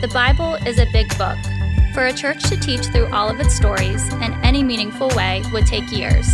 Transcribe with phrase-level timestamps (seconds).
[0.00, 1.38] The Bible is a big book.
[1.94, 5.66] For a church to teach through all of its stories in any meaningful way would
[5.66, 6.26] take years.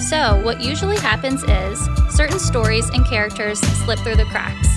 [0.00, 1.78] So, what usually happens is
[2.10, 4.68] certain stories and characters slip through the cracks.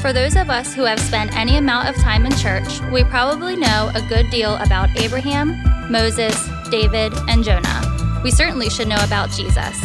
[0.00, 3.56] For those of us who have spent any amount of time in church, we probably
[3.56, 5.60] know a good deal about Abraham,
[5.90, 8.20] Moses, David, and Jonah.
[8.22, 9.84] We certainly should know about Jesus.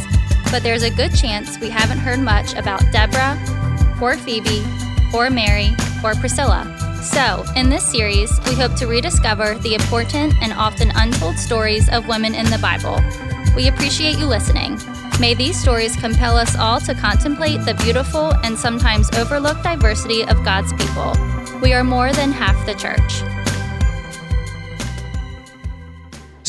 [0.52, 3.38] But there's a good chance we haven't heard much about Deborah,
[4.00, 4.64] or Phoebe,
[5.14, 6.64] or Mary, or Priscilla.
[7.02, 12.08] So, in this series, we hope to rediscover the important and often untold stories of
[12.08, 13.00] women in the Bible
[13.56, 14.78] we appreciate you listening.
[15.20, 20.44] May these stories compel us all to contemplate the beautiful and sometimes overlooked diversity of
[20.44, 21.16] God's people.
[21.62, 23.35] We are more than half the church.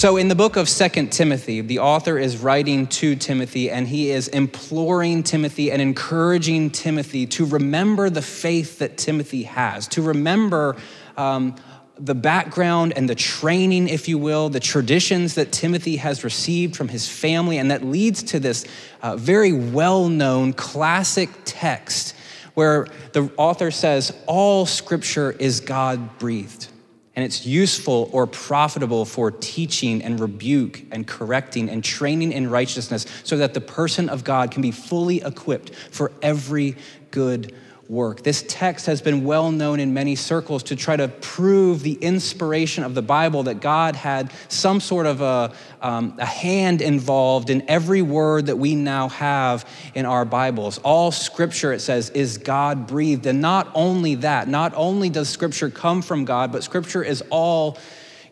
[0.07, 4.13] So, in the book of Second Timothy, the author is writing to Timothy and he
[4.13, 10.77] is imploring Timothy and encouraging Timothy to remember the faith that Timothy has, to remember
[11.17, 11.57] um,
[11.99, 16.87] the background and the training, if you will, the traditions that Timothy has received from
[16.87, 18.65] his family, and that leads to this
[19.03, 22.15] uh, very well known classic text
[22.55, 26.69] where the author says, All scripture is God breathed,
[27.17, 33.07] and it's useful or profitable for teaching and rebuke and correcting and training in righteousness
[33.25, 36.77] so that the person of God can be fully equipped for every
[37.11, 37.55] good
[37.89, 38.23] work.
[38.23, 42.85] This text has been well known in many circles to try to prove the inspiration
[42.85, 47.69] of the Bible that God had some sort of a, um, a hand involved in
[47.69, 50.79] every word that we now have in our Bibles.
[50.79, 53.27] All scripture, it says, is God breathed.
[53.27, 57.79] And not only that, not only does scripture come from God, but scripture is all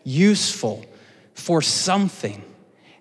[0.03, 0.85] useful
[1.33, 2.43] for something.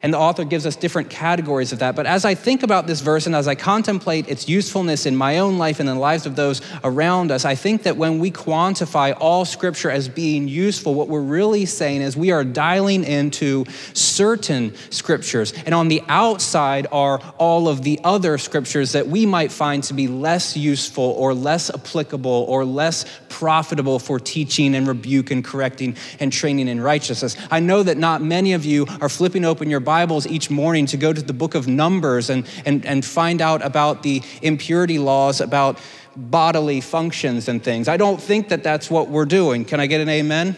[0.04, 1.96] And the author gives us different categories of that.
[1.96, 5.38] But as I think about this verse and as I contemplate its usefulness in my
[5.38, 8.30] own life and in the lives of those around us, I think that when we
[8.30, 13.64] quantify all scripture as being useful, what we're really saying is we are dialing into
[13.94, 15.54] certain scriptures.
[15.64, 19.94] And on the outside are all of the other scriptures that we might find to
[19.94, 25.96] be less useful or less applicable or less profitable for teaching and rebuke and correcting
[26.20, 27.38] and training in righteousness.
[27.50, 30.96] I know that not many of you are flipping open your Bibles each morning to
[30.96, 35.40] go to the book of Numbers and, and, and find out about the impurity laws,
[35.40, 35.78] about
[36.16, 37.86] bodily functions and things.
[37.86, 39.64] I don't think that that's what we're doing.
[39.64, 40.56] Can I get an amen?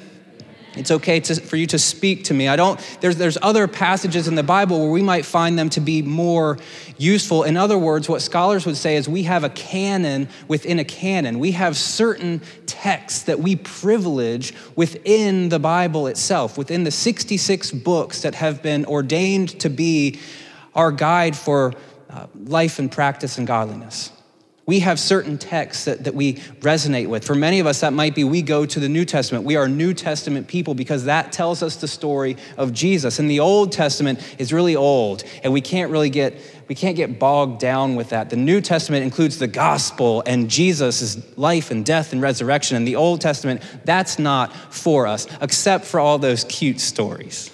[0.76, 2.48] It's okay to, for you to speak to me.
[2.48, 5.80] I don't, there's, there's other passages in the Bible where we might find them to
[5.80, 6.58] be more
[6.98, 7.42] useful.
[7.44, 11.38] In other words, what scholars would say is we have a canon within a canon.
[11.38, 18.22] We have certain texts that we privilege within the Bible itself, within the 66 books
[18.22, 20.20] that have been ordained to be
[20.74, 21.72] our guide for
[22.10, 24.12] uh, life and practice and godliness.
[24.66, 27.24] We have certain texts that, that we resonate with.
[27.24, 29.44] For many of us, that might be we go to the New Testament.
[29.44, 33.20] We are New Testament people because that tells us the story of Jesus.
[33.20, 36.34] And the Old Testament is really old, and we can't really get
[36.68, 38.28] we can't get bogged down with that.
[38.28, 42.76] The New Testament includes the gospel and Jesus' life and death and resurrection.
[42.76, 47.52] And the Old Testament, that's not for us, except for all those cute stories.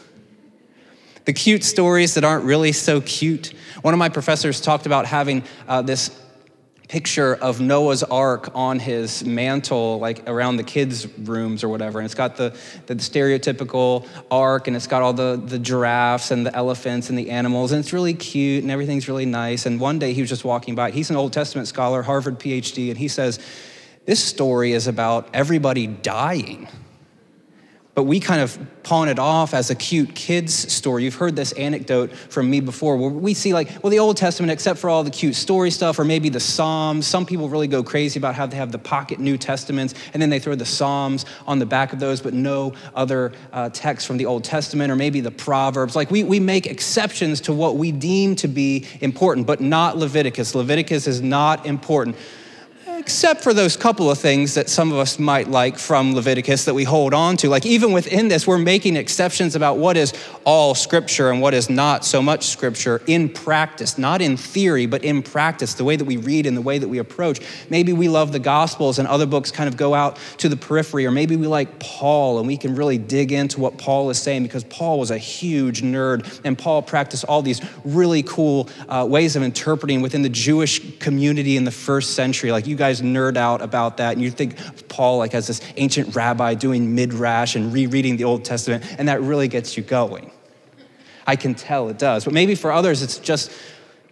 [1.26, 3.52] The cute stories that aren't really so cute.
[3.82, 6.08] One of my professors talked about having uh, this
[6.92, 11.98] picture of Noah's Ark on his mantle, like around the kids' rooms or whatever.
[11.98, 12.54] And it's got the,
[12.84, 17.30] the stereotypical ark, and it's got all the, the giraffes and the elephants and the
[17.30, 19.64] animals, and it's really cute, and everything's really nice.
[19.64, 20.90] And one day he was just walking by.
[20.90, 23.38] He's an Old Testament scholar, Harvard PhD, and he says,
[24.04, 26.68] This story is about everybody dying
[27.94, 31.04] but we kind of pawn it off as a cute kids story.
[31.04, 34.50] You've heard this anecdote from me before where we see, like, well, the Old Testament,
[34.50, 37.06] except for all the cute story stuff, or maybe the Psalms.
[37.06, 40.30] Some people really go crazy about how they have the pocket New Testaments, and then
[40.30, 44.16] they throw the Psalms on the back of those, but no other uh, text from
[44.16, 45.94] the Old Testament, or maybe the Proverbs.
[45.94, 50.54] Like, we, we make exceptions to what we deem to be important, but not Leviticus.
[50.54, 52.16] Leviticus is not important
[53.02, 56.74] except for those couple of things that some of us might like from Leviticus that
[56.74, 57.48] we hold on to.
[57.48, 60.12] Like, even within this, we're making exceptions about what is
[60.44, 65.02] all scripture and what is not so much scripture in practice, not in theory, but
[65.02, 67.40] in practice, the way that we read and the way that we approach.
[67.68, 71.04] Maybe we love the Gospels and other books kind of go out to the periphery,
[71.04, 74.44] or maybe we like Paul and we can really dig into what Paul is saying
[74.44, 79.34] because Paul was a huge nerd and Paul practiced all these really cool uh, ways
[79.34, 82.52] of interpreting within the Jewish community in the first century.
[82.52, 85.60] Like, you guys guys nerd out about that, and you think Paul like as this
[85.76, 90.30] ancient rabbi doing midrash and rereading the Old Testament, and that really gets you going.
[91.26, 92.24] I can tell it does.
[92.24, 93.52] But maybe for others, it's just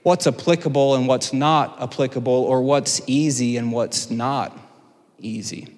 [0.03, 4.57] what's applicable and what's not applicable, or what's easy and what's not
[5.19, 5.77] easy.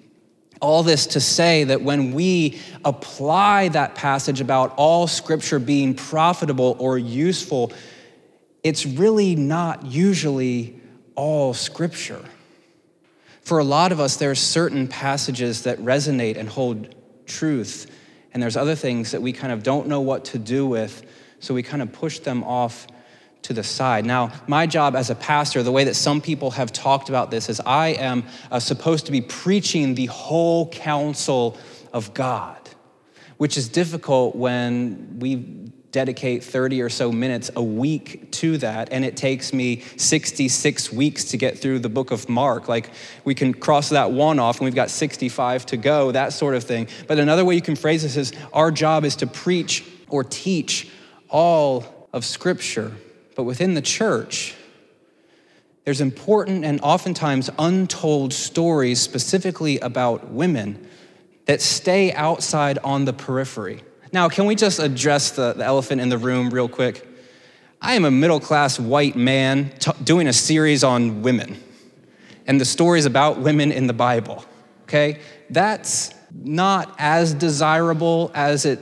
[0.61, 6.77] All this to say that when we apply that passage about all scripture being profitable
[6.79, 7.73] or useful,
[8.63, 10.79] it's really not usually
[11.15, 12.23] all scripture.
[13.43, 16.95] For a lot of us, there are certain passages that resonate and hold
[17.25, 17.91] truth,
[18.33, 21.03] and there's other things that we kind of don't know what to do with,
[21.39, 22.87] so we kind of push them off
[23.41, 24.05] to the side.
[24.05, 27.49] Now, my job as a pastor, the way that some people have talked about this,
[27.49, 31.57] is I am uh, supposed to be preaching the whole counsel
[31.91, 32.57] of God,
[33.37, 39.05] which is difficult when we dedicate 30 or so minutes a week to that and
[39.05, 42.67] it takes me 66 weeks to get through the book of mark.
[42.67, 42.89] Like
[43.23, 46.63] we can cross that one off and we've got 65 to go that sort of
[46.63, 46.87] thing.
[47.07, 50.89] But another way you can phrase this is our job is to preach or teach
[51.29, 52.91] all of scripture.
[53.35, 54.55] But within the church
[55.85, 60.87] there's important and oftentimes untold stories specifically about women
[61.45, 66.09] that stay outside on the periphery now, can we just address the, the elephant in
[66.09, 67.05] the room real quick?
[67.81, 71.61] I am a middle class white man t- doing a series on women
[72.45, 74.45] and the stories about women in the Bible,
[74.83, 75.19] okay?
[75.49, 78.79] That's not as desirable as it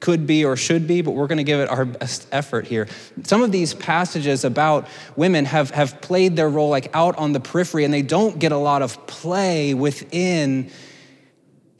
[0.00, 2.88] could be or should be, but we're going to give it our best effort here.
[3.22, 7.40] Some of these passages about women have, have played their role like out on the
[7.40, 10.70] periphery and they don't get a lot of play within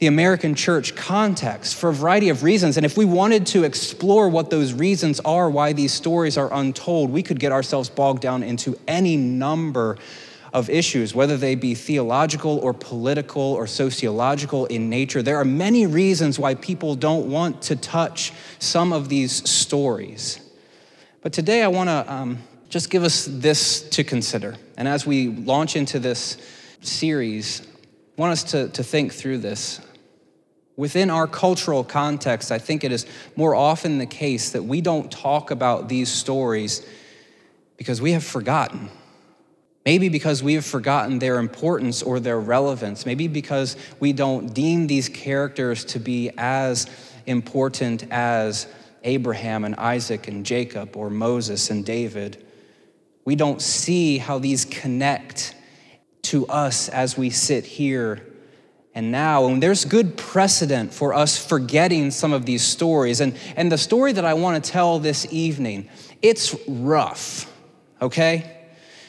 [0.03, 2.75] the American church context for a variety of reasons.
[2.75, 7.09] And if we wanted to explore what those reasons are, why these stories are untold,
[7.09, 9.97] we could get ourselves bogged down into any number
[10.51, 15.21] of issues, whether they be theological or political or sociological in nature.
[15.21, 20.41] There are many reasons why people don't want to touch some of these stories.
[21.21, 24.57] But today I want to um, just give us this to consider.
[24.75, 26.35] And as we launch into this
[26.81, 27.61] series,
[28.17, 29.79] I want us to, to think through this.
[30.75, 33.05] Within our cultural context, I think it is
[33.35, 36.85] more often the case that we don't talk about these stories
[37.77, 38.89] because we have forgotten.
[39.85, 43.05] Maybe because we have forgotten their importance or their relevance.
[43.05, 46.87] Maybe because we don't deem these characters to be as
[47.25, 48.67] important as
[49.03, 52.43] Abraham and Isaac and Jacob or Moses and David.
[53.25, 55.55] We don't see how these connect
[56.23, 58.32] to us as we sit here
[58.95, 59.45] and now.
[59.47, 63.21] And there's good precedent for us forgetting some of these stories.
[63.21, 65.89] And, and the story that I want to tell this evening,
[66.21, 67.51] it's rough,
[68.01, 68.53] okay?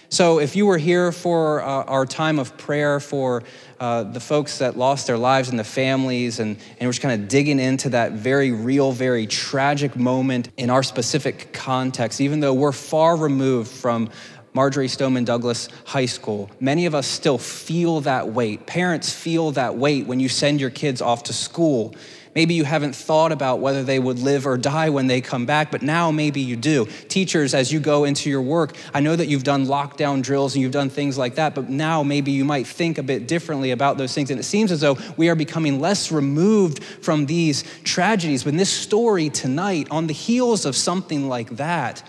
[0.09, 3.43] So if you were here for uh, our time of prayer for
[3.81, 7.21] uh, the folks that lost their lives and the families, and, and we're just kind
[7.21, 12.55] of digging into that very real, very tragic moment in our specific context, even though
[12.55, 14.09] we're far removed from
[14.55, 16.49] Marjory Stoneman Douglas High School.
[16.61, 18.67] Many of us still feel that weight.
[18.67, 21.93] Parents feel that weight when you send your kids off to school.
[22.37, 25.73] Maybe you haven't thought about whether they would live or die when they come back,
[25.73, 26.87] but now maybe you do.
[27.09, 30.63] Teachers, as you go into your work, I know that you've done lockdown drills and
[30.63, 33.99] you've done things like that, but now maybe you might think a bit differently about
[33.99, 34.31] those things.
[34.31, 38.45] And it seems as though we are becoming less removed from these tragedies.
[38.45, 42.07] But this story tonight, on the heels of something like that,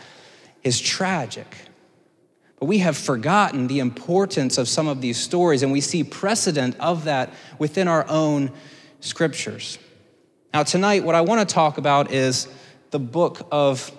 [0.64, 1.48] is tragic.
[2.66, 7.04] We have forgotten the importance of some of these stories, and we see precedent of
[7.04, 8.52] that within our own
[9.02, 9.78] scriptures.
[10.52, 12.48] Now, tonight, what I want to talk about is
[12.90, 13.92] the book of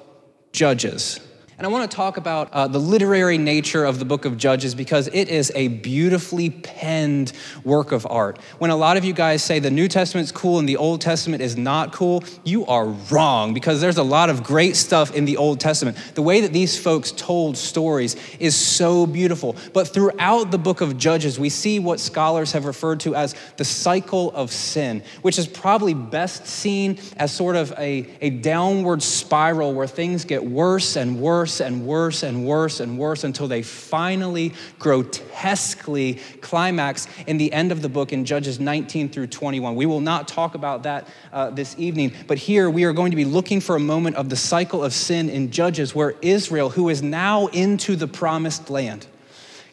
[0.53, 1.21] Judges.
[1.59, 4.75] And I want to talk about uh, the literary nature of the book of Judges
[4.75, 7.33] because it is a beautifully penned
[7.65, 8.39] work of art.
[8.59, 11.43] When a lot of you guys say the New Testament's cool and the Old Testament
[11.43, 15.39] is not cool, you are wrong because there's a lot of great stuff in the
[15.39, 15.97] Old Testament.
[16.15, 19.57] The way that these folks told stories is so beautiful.
[19.73, 23.65] But throughout the book of Judges, we see what scholars have referred to as the
[23.65, 29.73] cycle of sin, which is probably best seen as sort of a, a downward spiral
[29.73, 33.63] where things get worse and worse worse and worse and worse and worse until they
[33.63, 39.77] finally grotesquely climax in the end of the book in Judges 19 through 21.
[39.77, 43.17] We will not talk about that uh, this evening, but here we are going to
[43.17, 46.89] be looking for a moment of the cycle of sin in Judges where Israel, who
[46.89, 49.07] is now into the promised land,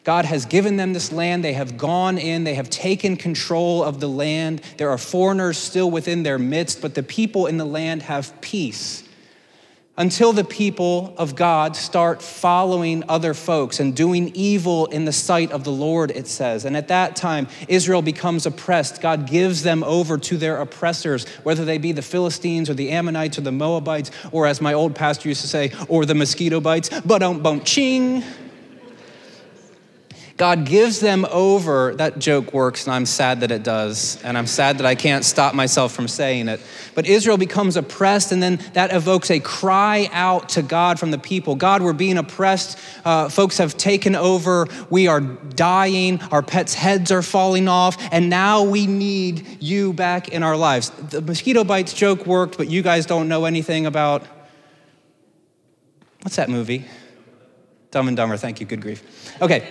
[0.04, 1.42] God has given them this land.
[1.42, 4.62] They have gone in, they have taken control of the land.
[4.76, 9.02] There are foreigners still within their midst, but the people in the land have peace
[9.96, 15.52] until the people of God start following other folks and doing evil in the sight
[15.52, 16.64] of the Lord, it says.
[16.64, 19.00] And at that time, Israel becomes oppressed.
[19.00, 23.38] God gives them over to their oppressors, whether they be the Philistines or the Ammonites
[23.38, 26.90] or the Moabites, or as my old pastor used to say, or the mosquito bites,
[27.04, 28.24] but um bum ching.
[30.36, 31.94] God gives them over.
[31.94, 34.20] That joke works, and I'm sad that it does.
[34.24, 36.60] And I'm sad that I can't stop myself from saying it.
[36.96, 41.18] But Israel becomes oppressed, and then that evokes a cry out to God from the
[41.18, 42.78] people God, we're being oppressed.
[43.04, 44.66] Uh, folks have taken over.
[44.90, 46.20] We are dying.
[46.32, 47.96] Our pets' heads are falling off.
[48.10, 50.90] And now we need you back in our lives.
[50.90, 54.26] The mosquito bites joke worked, but you guys don't know anything about.
[56.22, 56.86] What's that movie?
[57.92, 58.36] Dumb and Dumber.
[58.36, 58.66] Thank you.
[58.66, 59.04] Good grief.
[59.40, 59.68] Okay.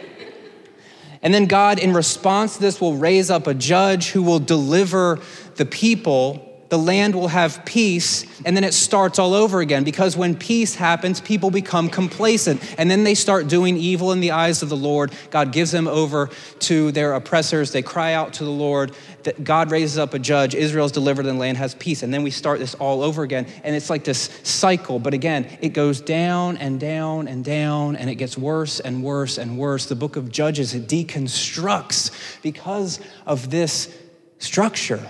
[1.24, 5.20] And then God, in response to this, will raise up a judge who will deliver
[5.56, 9.84] the people the land will have peace, and then it starts all over again.
[9.84, 14.32] Because when peace happens, people become complacent, and then they start doing evil in the
[14.32, 15.14] eyes of the Lord.
[15.30, 17.72] God gives them over to their oppressors.
[17.72, 18.96] They cry out to the Lord.
[19.22, 20.56] That God raises up a judge.
[20.56, 22.02] Israel's delivered, and the land has peace.
[22.02, 24.98] And then we start this all over again, and it's like this cycle.
[24.98, 29.38] But again, it goes down and down and down, and it gets worse and worse
[29.38, 29.86] and worse.
[29.86, 33.96] The book of Judges it deconstructs because of this
[34.40, 35.08] structure.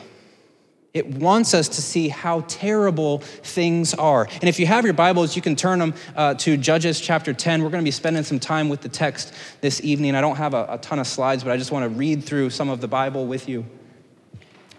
[0.93, 4.27] It wants us to see how terrible things are.
[4.31, 7.63] And if you have your Bibles, you can turn them uh, to Judges chapter 10.
[7.63, 10.13] We're going to be spending some time with the text this evening.
[10.13, 12.51] I don't have a, a ton of slides, but I just want to read through
[12.51, 13.65] some of the Bible with you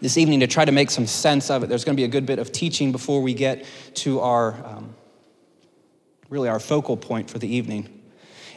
[0.00, 1.68] this evening to try to make some sense of it.
[1.68, 4.94] There's going to be a good bit of teaching before we get to our, um,
[6.30, 7.88] really, our focal point for the evening.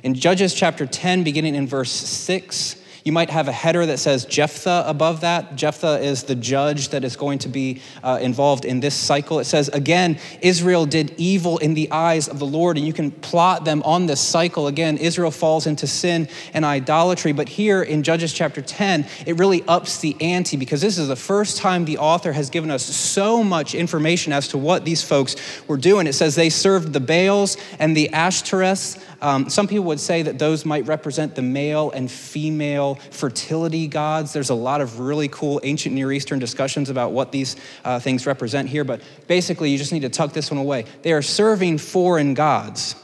[0.04, 2.76] In Judges chapter 10, beginning in verse 6,
[3.08, 5.56] you might have a header that says Jephthah above that.
[5.56, 9.40] Jephthah is the judge that is going to be uh, involved in this cycle.
[9.40, 13.12] It says, again, Israel did evil in the eyes of the Lord, and you can
[13.12, 14.68] plot them on this cycle.
[14.68, 17.32] Again, Israel falls into sin and idolatry.
[17.32, 21.16] But here in Judges chapter 10, it really ups the ante because this is the
[21.16, 25.38] first time the author has given us so much information as to what these folks
[25.70, 26.08] were doing.
[26.08, 29.02] It says they served the Baals and the Ashtoreths.
[29.22, 34.34] Um, some people would say that those might represent the male and female fertility gods.
[34.34, 38.26] There's a lot of really cool ancient Near Eastern discussions about what these uh, things
[38.26, 40.86] represent here, but basically, you just need to tuck this one away.
[41.02, 42.96] They are serving foreign gods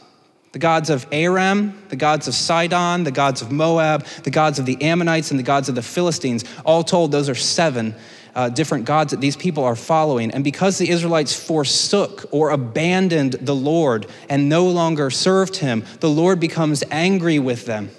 [0.54, 4.68] the gods of Aram, the gods of Sidon, the gods of Moab, the gods of
[4.68, 6.46] the Ammonites, and the gods of the Philistines.
[6.64, 7.96] All told, those are seven
[8.36, 10.32] uh, different gods that these people are following.
[10.32, 16.10] And because the Israelites forsook or abandoned the Lord and no longer served him, the
[16.10, 17.90] Lord becomes angry with them.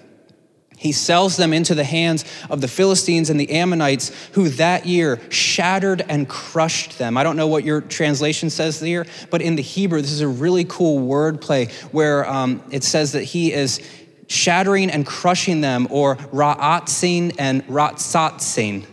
[0.77, 5.19] He sells them into the hands of the Philistines and the Ammonites, who that year
[5.31, 7.17] shattered and crushed them.
[7.17, 10.29] I don't know what your translation says here, but in the Hebrew, this is a
[10.29, 13.81] really cool word play where um, it says that he is
[14.27, 18.85] shattering and crushing them, or ra'atzin and ratsatzin.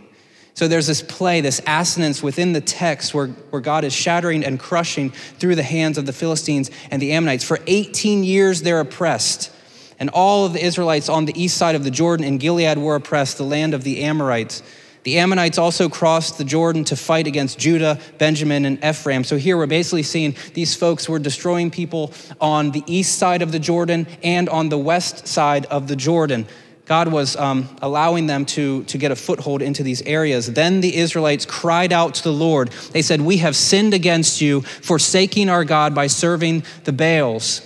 [0.61, 4.59] So there's this play, this assonance within the text where, where God is shattering and
[4.59, 7.43] crushing through the hands of the Philistines and the Ammonites.
[7.43, 9.51] For 18 years, they're oppressed.
[9.97, 12.93] And all of the Israelites on the east side of the Jordan in Gilead were
[12.93, 14.61] oppressed, the land of the Amorites.
[15.01, 19.23] The Ammonites also crossed the Jordan to fight against Judah, Benjamin, and Ephraim.
[19.23, 23.51] So here we're basically seeing these folks were destroying people on the east side of
[23.51, 26.45] the Jordan and on the west side of the Jordan.
[26.91, 30.51] God was um, allowing them to, to get a foothold into these areas.
[30.51, 32.67] Then the Israelites cried out to the Lord.
[32.91, 37.61] They said, We have sinned against you, forsaking our God by serving the Baals.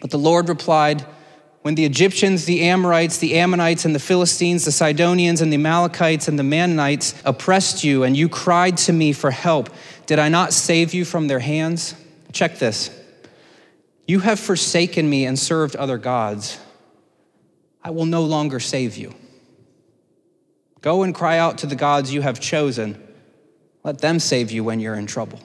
[0.00, 1.04] But the Lord replied,
[1.60, 6.26] When the Egyptians, the Amorites, the Ammonites, and the Philistines, the Sidonians, and the Amalekites,
[6.26, 9.68] and the Maonites oppressed you, and you cried to me for help,
[10.06, 11.94] did I not save you from their hands?
[12.32, 12.90] Check this.
[14.06, 16.58] You have forsaken me and served other gods.
[17.82, 19.14] I will no longer save you.
[20.80, 23.02] Go and cry out to the gods you have chosen.
[23.84, 25.40] Let them save you when you're in trouble.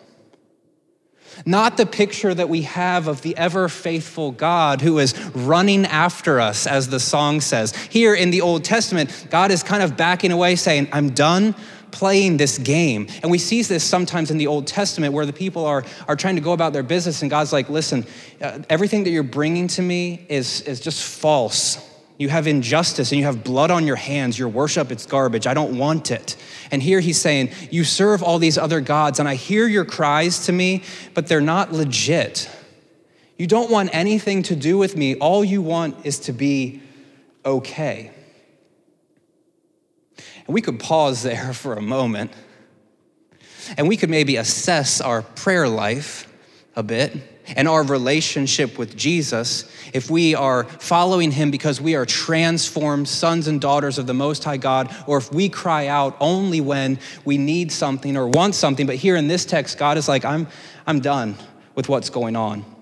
[1.45, 6.39] Not the picture that we have of the ever faithful God who is running after
[6.39, 7.75] us, as the song says.
[7.75, 11.55] Here in the Old Testament, God is kind of backing away, saying, I'm done
[11.89, 13.07] playing this game.
[13.21, 16.35] And we see this sometimes in the Old Testament where the people are, are trying
[16.35, 18.05] to go about their business, and God's like, listen,
[18.41, 21.77] uh, everything that you're bringing to me is, is just false.
[22.17, 24.37] You have injustice and you have blood on your hands.
[24.37, 25.47] Your worship, it's garbage.
[25.47, 26.35] I don't want it.
[26.71, 30.45] And here he's saying, You serve all these other gods, and I hear your cries
[30.45, 32.49] to me, but they're not legit.
[33.37, 35.15] You don't want anything to do with me.
[35.15, 36.81] All you want is to be
[37.43, 38.11] okay.
[40.45, 42.31] And we could pause there for a moment,
[43.75, 46.31] and we could maybe assess our prayer life
[46.75, 52.05] a bit and our relationship with Jesus, if we are following him because we are
[52.05, 56.61] transformed sons and daughters of the Most High God, or if we cry out only
[56.61, 58.87] when we need something or want something.
[58.87, 60.47] But here in this text, God is like, I'm,
[60.87, 61.35] I'm done
[61.75, 62.72] with what's going on.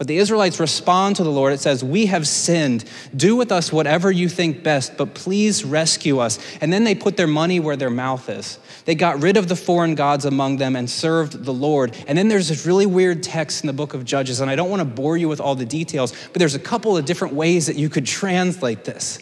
[0.00, 1.52] But the Israelites respond to the Lord.
[1.52, 2.86] It says, We have sinned.
[3.14, 6.38] Do with us whatever you think best, but please rescue us.
[6.62, 8.58] And then they put their money where their mouth is.
[8.86, 11.94] They got rid of the foreign gods among them and served the Lord.
[12.08, 14.70] And then there's this really weird text in the book of Judges, and I don't
[14.70, 17.66] want to bore you with all the details, but there's a couple of different ways
[17.66, 19.18] that you could translate this.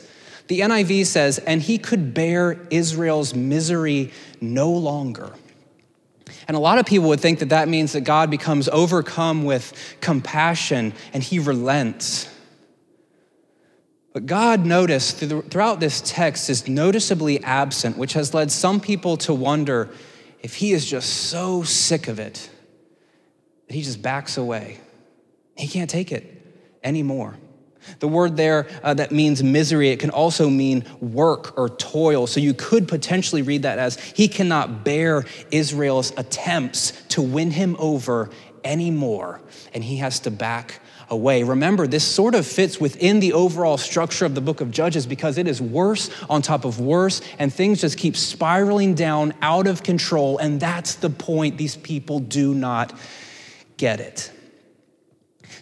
[0.47, 5.33] The NIV says, And he could bear Israel's misery no longer.
[6.49, 9.75] And a lot of people would think that that means that God becomes overcome with
[10.01, 12.27] compassion and he relents.
[14.15, 19.35] But God, notice throughout this text, is noticeably absent, which has led some people to
[19.35, 19.91] wonder
[20.41, 22.49] if he is just so sick of it
[23.67, 24.79] that he just backs away.
[25.55, 26.35] He can't take it
[26.83, 27.37] anymore.
[28.01, 32.27] The word there uh, that means misery, it can also mean work or toil.
[32.27, 37.77] So you could potentially read that as he cannot bear Israel's attempts to win him
[37.79, 38.31] over
[38.65, 39.41] anymore,
[39.73, 40.81] and he has to back
[41.11, 41.43] away.
[41.43, 45.39] Remember, this sort of fits within the overall structure of the book of Judges because
[45.39, 49.83] it is worse on top of worse, and things just keep spiraling down out of
[49.83, 50.39] control.
[50.39, 51.57] And that's the point.
[51.57, 52.99] These people do not
[53.77, 54.31] get it.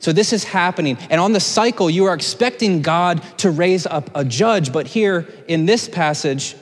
[0.00, 0.98] So this is happening.
[1.10, 4.72] And on the cycle, you are expecting God to raise up a judge.
[4.72, 6.56] But here in this passage,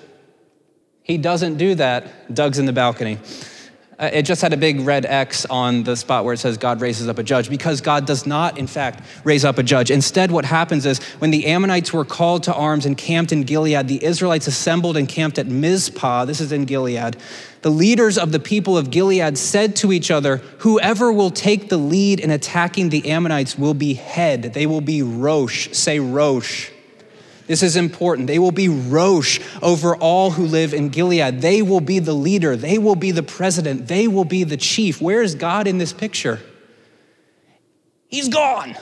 [1.03, 2.35] he doesn't do that.
[2.35, 3.19] Doug's in the balcony.
[3.99, 6.81] Uh, it just had a big red X on the spot where it says God
[6.81, 9.91] raises up a judge because God does not, in fact, raise up a judge.
[9.91, 13.87] Instead, what happens is when the Ammonites were called to arms and camped in Gilead,
[13.87, 16.25] the Israelites assembled and camped at Mizpah.
[16.25, 17.17] This is in Gilead.
[17.63, 21.79] The leaders of the people of Gilead said to each other, Whoever will take the
[21.79, 24.55] lead in attacking the Ammonites will be head.
[24.55, 25.69] They will be Rosh.
[25.73, 26.71] Say Rosh.
[27.47, 28.27] This is important.
[28.27, 31.41] They will be Rosh over all who live in Gilead.
[31.41, 32.57] They will be the leader.
[32.57, 33.87] They will be the president.
[33.87, 35.01] They will be the chief.
[35.01, 36.41] Where is God in this picture?
[38.09, 38.77] He's gone.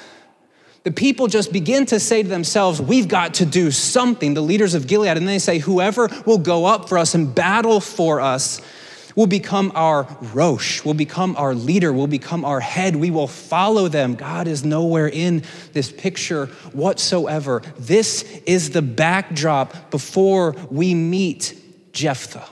[0.85, 4.75] The people just begin to say to themselves, We've got to do something, the leaders
[4.75, 5.17] of Gilead.
[5.17, 8.61] And they say, Whoever will go up for us and battle for us
[9.17, 12.97] will become our Rosh, will become our leader, will become our head.
[12.97, 14.15] We will follow them.
[14.15, 17.63] God is nowhere in this picture whatsoever.
[17.79, 21.59] This is the backdrop before we meet
[21.93, 22.49] Jephthah.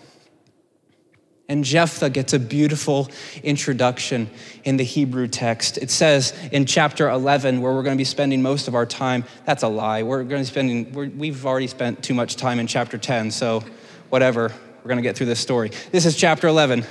[1.49, 3.11] And Jephthah gets a beautiful
[3.43, 4.31] introduction
[4.63, 5.79] in the Hebrew text.
[5.79, 9.25] It says in chapter 11, where we're going to be spending most of our time,
[9.47, 10.05] that's a lie.
[10.05, 13.33] We're going to be spending, we have already spent too much time in chapter 10,
[13.33, 13.65] so
[14.11, 14.53] whatever.
[14.83, 15.71] We're going to get through this story.
[15.93, 16.85] This is chapter 11.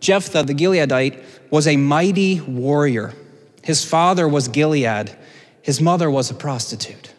[0.00, 3.14] Jephthah the Gileadite was a mighty warrior.
[3.62, 5.16] His father was Gilead,
[5.62, 7.14] his mother was a prostitute.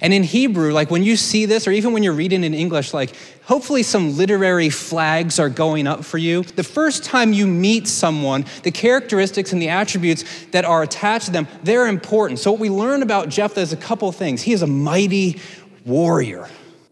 [0.00, 2.92] And in Hebrew, like when you see this, or even when you're reading in English,
[2.92, 6.42] like hopefully some literary flags are going up for you.
[6.42, 11.32] The first time you meet someone, the characteristics and the attributes that are attached to
[11.32, 12.40] them, they're important.
[12.40, 14.42] So, what we learn about Jephthah is a couple things.
[14.42, 15.40] He is a mighty
[15.84, 16.48] warrior.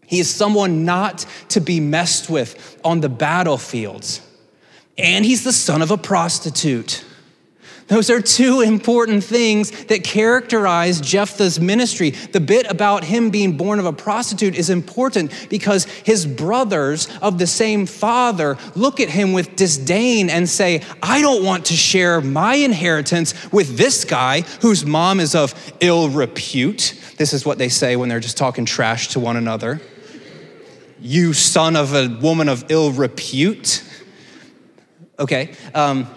[0.09, 4.21] He is someone not to be messed with on the battlefields.
[4.97, 7.05] And he's the son of a prostitute.
[7.89, 12.09] Those are two important things that characterize Jephthah's ministry.
[12.09, 17.37] The bit about him being born of a prostitute is important because his brothers of
[17.37, 22.19] the same father look at him with disdain and say, I don't want to share
[22.19, 26.95] my inheritance with this guy whose mom is of ill repute.
[27.17, 29.81] This is what they say when they're just talking trash to one another
[31.01, 33.83] you son of a woman of ill repute.
[35.19, 35.53] Okay.
[35.73, 36.07] Um,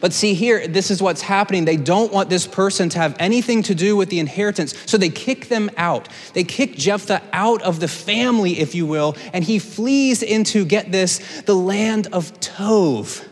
[0.00, 1.64] but see here, this is what's happening.
[1.64, 5.08] They don't want this person to have anything to do with the inheritance, so they
[5.08, 6.08] kick them out.
[6.34, 10.92] They kick Jephthah out of the family, if you will, and he flees into, get
[10.92, 13.26] this, the land of Tov.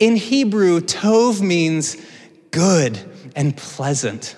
[0.00, 1.96] In Hebrew, Tov means
[2.50, 2.98] good
[3.36, 4.34] and pleasant.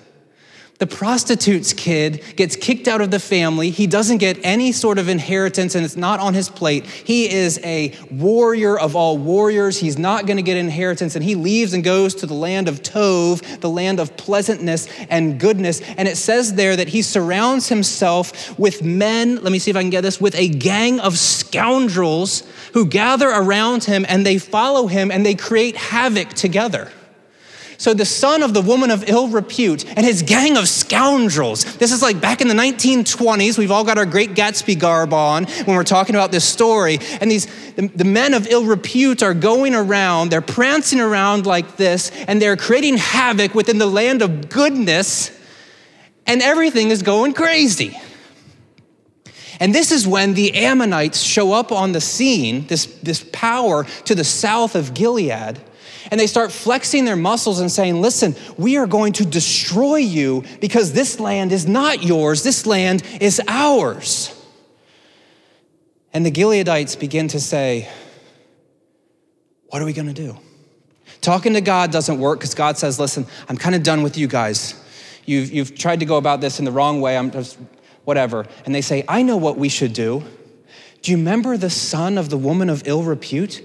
[0.79, 3.69] The prostitute's kid gets kicked out of the family.
[3.69, 6.85] He doesn't get any sort of inheritance and it's not on his plate.
[6.85, 9.77] He is a warrior of all warriors.
[9.77, 12.81] He's not going to get inheritance and he leaves and goes to the land of
[12.81, 15.81] Tov, the land of pleasantness and goodness.
[15.97, 19.81] And it says there that he surrounds himself with men, let me see if I
[19.81, 24.87] can get this, with a gang of scoundrels who gather around him and they follow
[24.87, 26.89] him and they create havoc together.
[27.79, 31.63] So the son of the woman of ill repute and his gang of scoundrels.
[31.77, 33.57] This is like back in the 1920s.
[33.57, 36.99] We've all got our great Gatsby garb on when we're talking about this story.
[37.21, 41.77] And these the, the men of ill repute are going around, they're prancing around like
[41.77, 45.31] this, and they're creating havoc within the land of goodness,
[46.27, 47.97] and everything is going crazy.
[49.61, 54.15] And this is when the Ammonites show up on the scene, this, this power to
[54.15, 55.61] the south of Gilead,
[56.11, 60.43] And they start flexing their muscles and saying, Listen, we are going to destroy you
[60.59, 64.35] because this land is not yours, this land is ours.
[66.11, 67.89] And the Gileadites begin to say,
[69.67, 70.37] What are we going to do?
[71.21, 74.27] Talking to God doesn't work because God says, Listen, I'm kind of done with you
[74.27, 74.75] guys.
[75.25, 77.15] You've, you've tried to go about this in the wrong way.
[77.15, 77.59] I'm just,
[78.03, 78.47] whatever.
[78.65, 80.23] And they say, I know what we should do.
[81.03, 83.61] Do you remember the son of the woman of ill repute?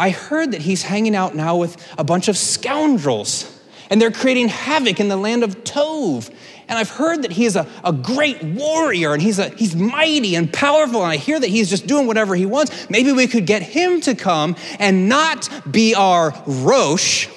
[0.00, 3.60] I heard that he's hanging out now with a bunch of scoundrels
[3.90, 6.32] and they're creating havoc in the land of Tov.
[6.68, 10.36] And I've heard that he is a, a great warrior and he's, a, he's mighty
[10.36, 11.02] and powerful.
[11.02, 12.88] And I hear that he's just doing whatever he wants.
[12.88, 17.28] Maybe we could get him to come and not be our Rosh,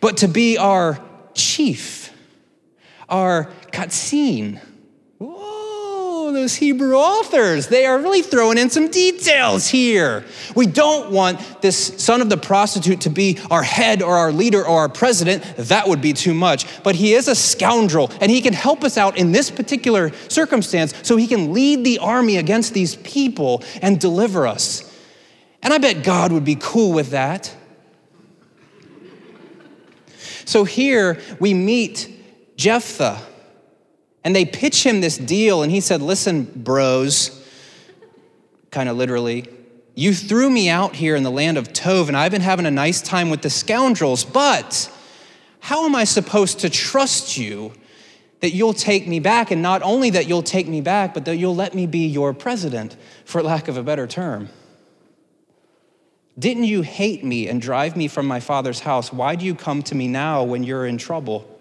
[0.00, 0.98] but to be our
[1.34, 2.10] chief,
[3.10, 4.60] our Katzin
[6.32, 7.68] those Hebrew authors.
[7.68, 10.24] They are really throwing in some details here.
[10.54, 14.64] We don't want this son of the prostitute to be our head or our leader
[14.64, 15.42] or our president.
[15.56, 16.66] That would be too much.
[16.82, 20.94] But he is a scoundrel and he can help us out in this particular circumstance
[21.02, 24.84] so he can lead the army against these people and deliver us.
[25.62, 27.54] And I bet God would be cool with that.
[30.44, 32.10] So here we meet
[32.56, 33.20] Jephthah.
[34.28, 37.42] And they pitch him this deal, and he said, Listen, bros,
[38.70, 39.46] kind of literally,
[39.94, 42.70] you threw me out here in the land of Tov, and I've been having a
[42.70, 44.94] nice time with the scoundrels, but
[45.60, 47.72] how am I supposed to trust you
[48.40, 49.50] that you'll take me back?
[49.50, 52.34] And not only that you'll take me back, but that you'll let me be your
[52.34, 54.50] president, for lack of a better term.
[56.38, 59.10] Didn't you hate me and drive me from my father's house?
[59.10, 61.57] Why do you come to me now when you're in trouble?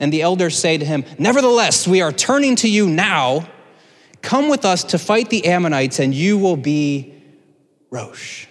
[0.00, 3.46] And the elders say to him, Nevertheless, we are turning to you now.
[4.22, 7.14] Come with us to fight the Ammonites, and you will be
[7.90, 8.46] Rosh.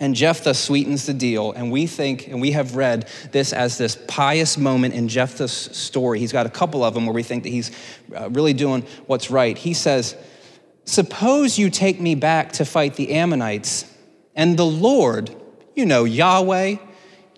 [0.00, 3.98] And Jephthah sweetens the deal, and we think, and we have read this as this
[4.06, 6.20] pious moment in Jephthah's story.
[6.20, 7.72] He's got a couple of them where we think that he's
[8.16, 9.58] uh, really doing what's right.
[9.58, 10.16] He says,
[10.84, 13.92] Suppose you take me back to fight the Ammonites,
[14.36, 15.34] and the Lord,
[15.74, 16.76] you know, Yahweh,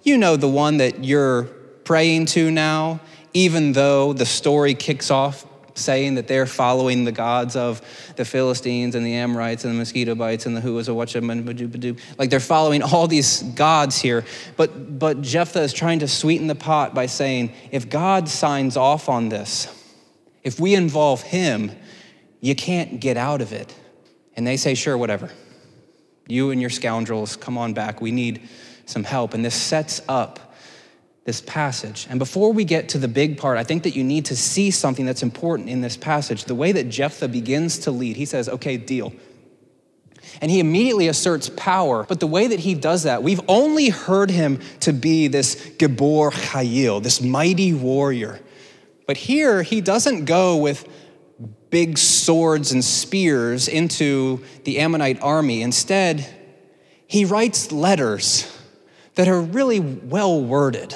[0.02, 1.48] you know the one that you're
[1.90, 3.00] praying to now,
[3.34, 7.82] even though the story kicks off saying that they're following the gods of
[8.14, 11.16] the Philistines and the Amorites and the mosquito bites and the who is a watch
[11.16, 14.24] like they're following all these gods here.
[14.56, 19.08] But but Jephthah is trying to sweeten the pot by saying, if God signs off
[19.08, 19.66] on this,
[20.44, 21.72] if we involve him,
[22.40, 23.74] you can't get out of it.
[24.36, 25.28] And they say, sure, whatever.
[26.28, 28.00] You and your scoundrels, come on back.
[28.00, 28.48] We need
[28.86, 29.34] some help.
[29.34, 30.49] And this sets up
[31.24, 32.06] this passage.
[32.08, 34.70] And before we get to the big part, I think that you need to see
[34.70, 36.44] something that's important in this passage.
[36.44, 39.12] The way that Jephthah begins to lead, he says, okay, deal.
[40.40, 42.04] And he immediately asserts power.
[42.04, 46.32] But the way that he does that, we've only heard him to be this Gibor
[46.32, 48.40] Chayil, this mighty warrior.
[49.06, 50.88] But here, he doesn't go with
[51.68, 55.62] big swords and spears into the Ammonite army.
[55.62, 56.26] Instead,
[57.06, 58.56] he writes letters
[59.16, 60.94] that are really well worded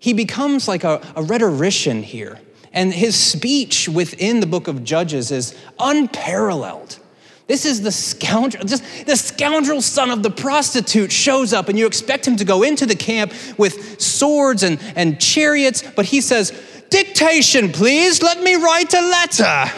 [0.00, 2.40] he becomes like a, a rhetorician here.
[2.72, 6.98] And his speech within the book of Judges is unparalleled.
[7.46, 11.86] This is the scoundrel, just the scoundrel son of the prostitute shows up, and you
[11.86, 16.52] expect him to go into the camp with swords and, and chariots, but he says,
[16.90, 19.72] Dictation, please, let me write a letter.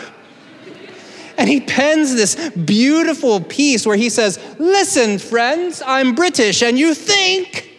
[1.39, 6.95] And he pens this beautiful piece where he says, Listen, friends, I'm British, and you
[6.95, 7.72] think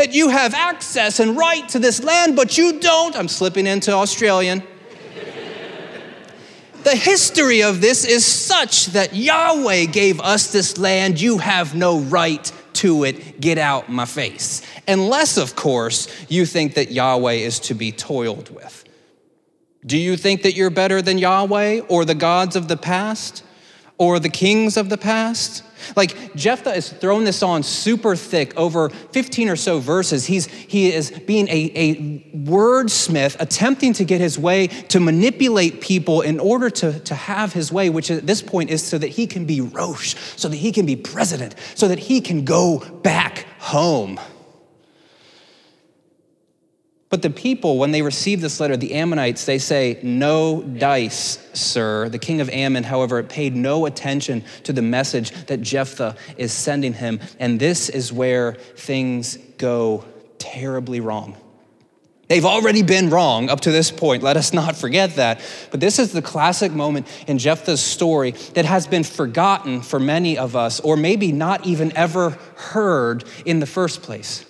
[0.00, 3.14] that you have access and right to this land, but you don't.
[3.14, 4.62] I'm slipping into Australian.
[6.84, 11.20] the history of this is such that Yahweh gave us this land.
[11.20, 13.42] You have no right to it.
[13.42, 14.62] Get out my face.
[14.88, 18.84] Unless, of course, you think that Yahweh is to be toiled with.
[19.84, 23.44] Do you think that you're better than Yahweh or the gods of the past
[23.98, 25.62] or the kings of the past?
[25.96, 30.26] Like Jephthah is throwing this on super thick over 15 or so verses.
[30.26, 31.96] He's, he is being a, a
[32.36, 37.72] wordsmith, attempting to get his way to manipulate people in order to, to have his
[37.72, 40.72] way, which at this point is so that he can be Rosh, so that he
[40.72, 44.18] can be president, so that he can go back home.
[47.10, 52.08] But the people, when they receive this letter, the Ammonites, they say, No dice, sir.
[52.08, 56.92] The king of Ammon, however, paid no attention to the message that Jephthah is sending
[56.92, 57.18] him.
[57.40, 60.04] And this is where things go
[60.38, 61.36] terribly wrong.
[62.28, 64.22] They've already been wrong up to this point.
[64.22, 65.40] Let us not forget that.
[65.72, 70.38] But this is the classic moment in Jephthah's story that has been forgotten for many
[70.38, 74.44] of us, or maybe not even ever heard in the first place.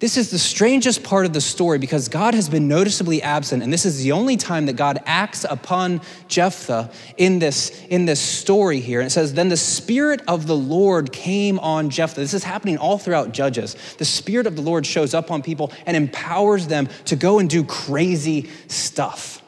[0.00, 3.72] This is the strangest part of the story because God has been noticeably absent, and
[3.72, 8.78] this is the only time that God acts upon Jephthah in this, in this story
[8.78, 9.00] here.
[9.00, 12.20] And it says, Then the Spirit of the Lord came on Jephthah.
[12.20, 13.74] This is happening all throughout Judges.
[13.98, 17.50] The Spirit of the Lord shows up on people and empowers them to go and
[17.50, 19.42] do crazy stuff.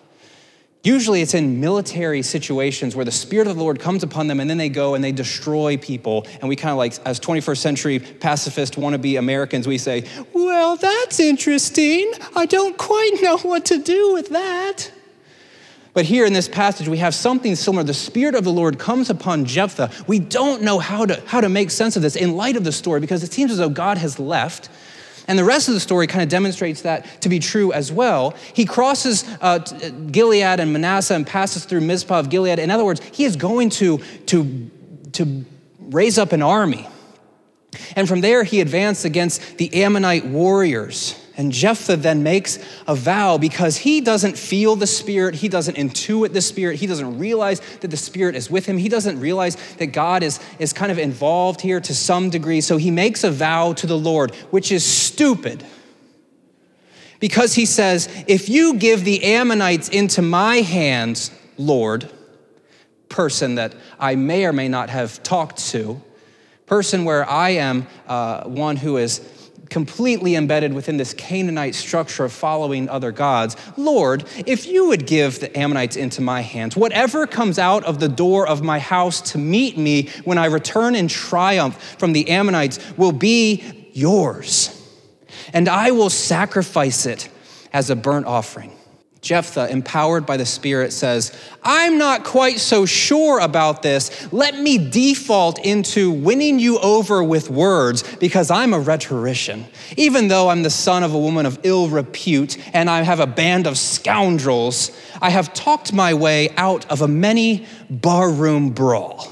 [0.83, 4.49] Usually it's in military situations where the Spirit of the Lord comes upon them and
[4.49, 6.27] then they go and they destroy people.
[6.41, 11.21] And we kind of like, as 21st century pacifist wannabe Americans, we say, well, that's
[11.21, 12.11] interesting.
[12.35, 14.91] I don't quite know what to do with that.
[15.93, 17.83] But here in this passage, we have something similar.
[17.83, 19.91] The Spirit of the Lord comes upon Jephthah.
[20.07, 22.73] We don't know how to, how to make sense of this in light of the
[22.73, 24.71] story because it seems as though God has left
[25.31, 28.35] and the rest of the story kind of demonstrates that to be true as well.
[28.53, 32.59] He crosses uh, Gilead and Manasseh and passes through Mizpah of Gilead.
[32.59, 34.69] In other words, he is going to, to,
[35.13, 35.45] to
[35.79, 36.89] raise up an army.
[37.95, 41.15] And from there, he advanced against the Ammonite warriors.
[41.41, 46.35] And Jephthah then makes a vow because he doesn't feel the Spirit, he doesn't intuit
[46.35, 49.87] the Spirit, he doesn't realize that the Spirit is with him, he doesn't realize that
[49.87, 52.61] God is, is kind of involved here to some degree.
[52.61, 55.65] So he makes a vow to the Lord, which is stupid.
[57.21, 62.11] Because he says, If you give the Ammonites into my hands, Lord,
[63.09, 66.03] person that I may or may not have talked to,
[66.67, 69.27] person where I am uh, one who is
[69.71, 73.57] completely embedded within this Canaanite structure of following other gods.
[73.77, 78.09] Lord, if you would give the Ammonites into my hands, whatever comes out of the
[78.09, 82.79] door of my house to meet me when I return in triumph from the Ammonites
[82.97, 84.77] will be yours,
[85.53, 87.29] and I will sacrifice it
[87.73, 88.73] as a burnt offering.
[89.23, 94.33] Jephthah, empowered by the Spirit, says, I'm not quite so sure about this.
[94.33, 99.67] Let me default into winning you over with words because I'm a rhetorician.
[99.99, 103.27] Even though I'm the son of a woman of ill repute and I have a
[103.27, 109.31] band of scoundrels, I have talked my way out of a many barroom brawl.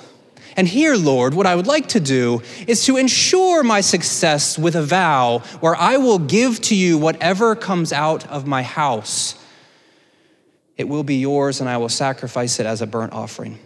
[0.54, 4.74] And here, Lord, what I would like to do is to ensure my success with
[4.74, 9.36] a vow where I will give to you whatever comes out of my house
[10.78, 13.58] it will be yours, and I will sacrifice it as a burnt offering.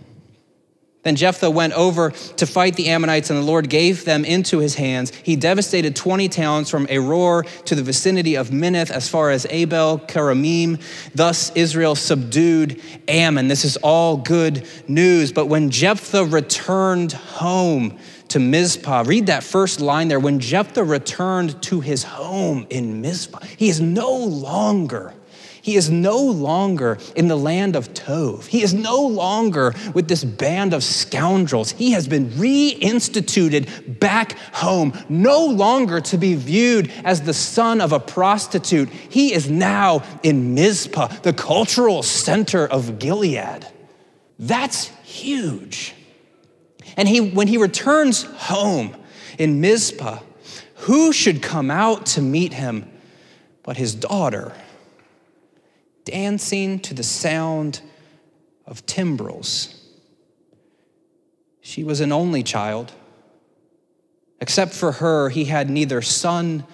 [1.02, 4.76] Then Jephthah went over to fight the Ammonites, and the Lord gave them into his
[4.76, 5.12] hands.
[5.24, 9.98] He devastated 20 towns from Aroer to the vicinity of Minnith as far as Abel
[9.98, 10.80] Keramim.
[11.12, 13.48] Thus Israel subdued Ammon.
[13.48, 15.32] This is all good news.
[15.32, 17.98] But when Jephthah returned home
[18.28, 20.20] to Mizpah, read that first line there.
[20.20, 25.14] When Jephthah returned to his home in Mizpah, he is no longer
[25.62, 28.46] he is no longer in the land of Tov.
[28.46, 31.70] He is no longer with this band of scoundrels.
[31.70, 37.92] He has been reinstituted back home, no longer to be viewed as the son of
[37.92, 38.88] a prostitute.
[38.88, 43.64] He is now in Mizpah, the cultural center of Gilead.
[44.40, 45.94] That's huge.
[46.96, 48.96] And he, when he returns home
[49.38, 50.18] in Mizpah,
[50.74, 52.90] who should come out to meet him
[53.62, 54.52] but his daughter?
[56.04, 57.80] Dancing to the sound
[58.66, 59.78] of timbrels.
[61.60, 62.92] She was an only child.
[64.40, 66.64] Except for her, he had neither son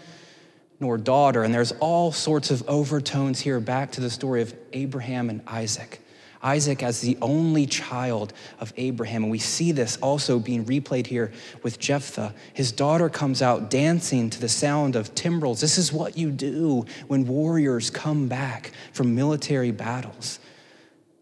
[0.81, 1.43] nor daughter.
[1.43, 6.01] And there's all sorts of overtones here back to the story of Abraham and Isaac.
[6.42, 9.24] Isaac as the only child of Abraham.
[9.24, 12.35] And we see this also being replayed here with Jephthah.
[12.55, 15.61] His daughter comes out dancing to the sound of timbrels.
[15.61, 20.38] This is what you do when warriors come back from military battles.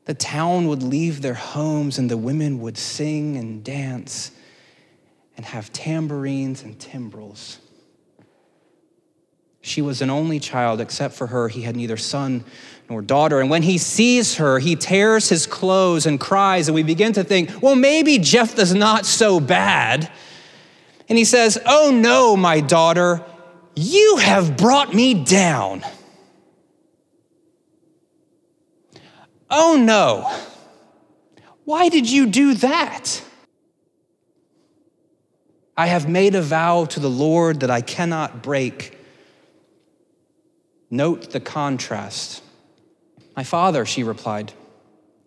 [0.04, 4.30] The town would leave their homes and the women would sing and dance
[5.36, 7.58] and have tambourines and timbrels.
[9.66, 12.44] She was an only child, except for her, he had neither son
[12.88, 13.40] nor daughter.
[13.40, 16.68] And when he sees her, he tears his clothes and cries.
[16.68, 20.08] And we begin to think, well, maybe Jephthah's not so bad.
[21.08, 23.24] And he says, Oh no, my daughter,
[23.74, 25.82] you have brought me down.
[29.50, 30.32] Oh no,
[31.64, 33.20] why did you do that?
[35.76, 38.95] I have made a vow to the Lord that I cannot break.
[40.90, 42.42] Note the contrast.
[43.36, 44.52] My father, she replied,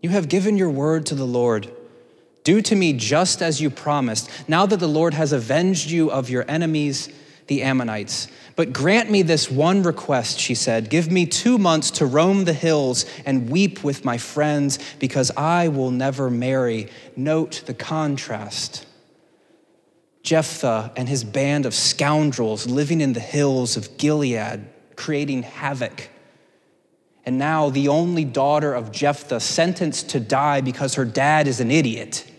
[0.01, 1.69] you have given your word to the Lord.
[2.43, 4.29] Do to me just as you promised.
[4.47, 7.09] Now that the Lord has avenged you of your enemies,
[7.47, 8.29] the Ammonites.
[8.55, 10.89] But grant me this one request, she said.
[10.89, 15.67] Give me two months to roam the hills and weep with my friends because I
[15.67, 16.89] will never marry.
[17.15, 18.85] Note the contrast.
[20.23, 24.65] Jephthah and his band of scoundrels living in the hills of Gilead,
[24.99, 26.09] creating havoc.
[27.25, 31.71] And now the only daughter of Jephthah, sentenced to die because her dad is an
[31.71, 32.29] idiot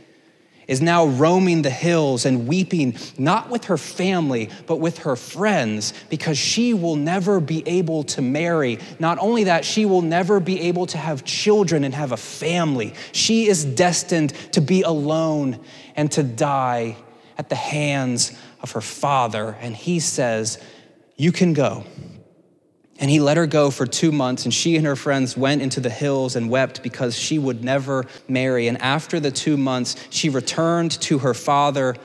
[0.70, 5.92] is now roaming the hills and weeping, not with her family, but with her friends,
[6.08, 8.78] because she will never be able to marry.
[9.00, 12.94] Not only that, she will never be able to have children and have a family.
[13.10, 15.58] She is destined to be alone
[15.96, 16.96] and to die
[17.36, 19.56] at the hands of her father.
[19.60, 20.62] And he says,
[21.16, 21.84] You can go.
[23.00, 25.80] And he let her go for two months, and she and her friends went into
[25.80, 28.68] the hills and wept because she would never marry.
[28.68, 31.96] And after the two months, she returned to her father,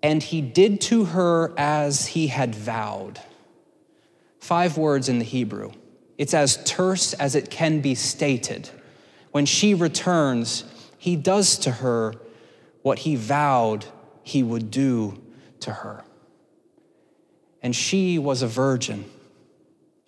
[0.00, 3.20] and he did to her as he had vowed.
[4.38, 5.72] Five words in the Hebrew.
[6.16, 8.70] It's as terse as it can be stated.
[9.32, 10.64] When she returns,
[10.98, 12.14] he does to her
[12.82, 13.86] what he vowed
[14.22, 15.20] he would do
[15.60, 16.04] to her.
[17.60, 19.04] And she was a virgin.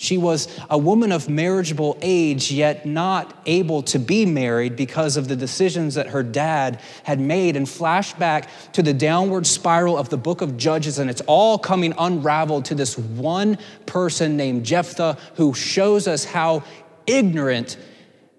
[0.03, 5.29] She was a woman of marriageable age, yet not able to be married because of
[5.29, 7.57] the decisions that her dad had made.
[7.57, 11.95] And flashback to the downward spiral of the book of Judges, and it's all coming
[11.97, 16.65] unraveled to this one person named Jephthah who shows us how
[17.07, 17.77] ignorant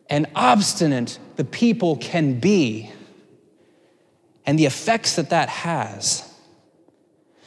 [0.10, 2.92] and obstinate the people can be
[4.46, 6.30] and the effects that that has.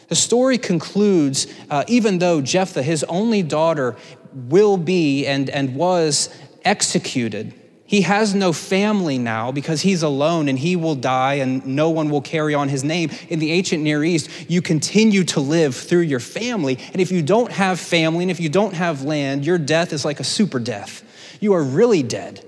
[0.08, 3.96] The story concludes, uh, even though Jephthah, his only daughter,
[4.32, 6.28] will be and, and was
[6.64, 7.54] executed.
[7.86, 12.10] He has no family now because he's alone and he will die and no one
[12.10, 13.10] will carry on his name.
[13.28, 16.78] In the ancient Near East, you continue to live through your family.
[16.92, 20.04] And if you don't have family and if you don't have land, your death is
[20.04, 21.04] like a super death.
[21.40, 22.44] You are really dead.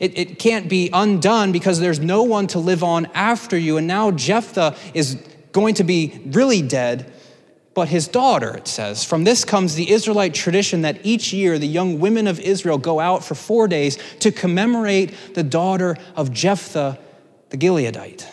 [0.00, 3.76] It, it can't be undone because there's no one to live on after you.
[3.76, 5.22] And now Jephthah is
[5.54, 7.10] going to be really dead,
[7.72, 9.04] but his daughter, it says.
[9.04, 13.00] From this comes the Israelite tradition that each year the young women of Israel go
[13.00, 16.98] out for four days to commemorate the daughter of Jephthah
[17.50, 18.28] the Gileadite.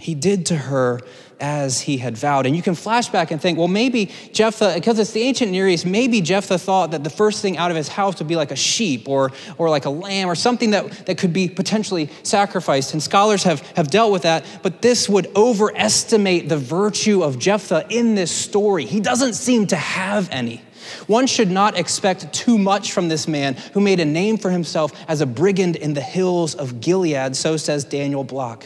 [0.00, 1.00] He did to her
[1.40, 2.46] as he had vowed.
[2.46, 5.68] And you can flash back and think, well, maybe Jephthah, because it's the ancient Near
[5.68, 8.50] East, maybe Jephthah thought that the first thing out of his house would be like
[8.50, 12.92] a sheep or, or like a lamb or something that, that could be potentially sacrificed.
[12.92, 17.86] And scholars have, have dealt with that, but this would overestimate the virtue of Jephthah
[17.90, 18.84] in this story.
[18.84, 20.62] He doesn't seem to have any.
[21.06, 24.92] One should not expect too much from this man who made a name for himself
[25.08, 28.64] as a brigand in the hills of Gilead, so says Daniel Block.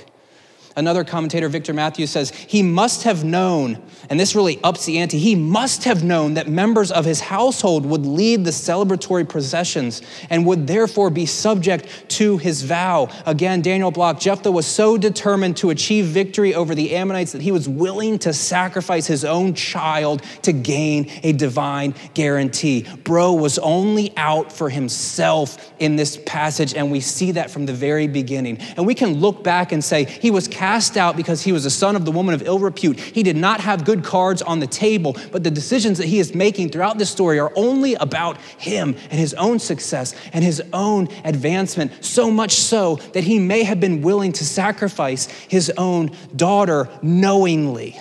[0.77, 5.19] Another commentator, Victor Matthews, says he must have known, and this really ups the ante,
[5.19, 10.47] he must have known that members of his household would lead the celebratory processions and
[10.47, 13.09] would therefore be subject to his vow.
[13.27, 17.53] Again, Daniel Block, Jephthah was so determined to achieve victory over the Ammonites that he
[17.53, 22.87] was willing to sacrifice his own child to gain a divine guarantee.
[23.05, 27.73] Bro was only out for himself in this passage, and we see that from the
[27.73, 28.59] very beginning.
[28.77, 31.71] And we can look back and say he was cast out because he was a
[31.71, 32.99] son of the woman of ill repute.
[32.99, 36.35] He did not have good cards on the table, but the decisions that he is
[36.35, 41.09] making throughout this story are only about him and his own success and his own
[41.25, 46.89] advancement, so much so that he may have been willing to sacrifice his own daughter
[47.03, 48.01] knowingly.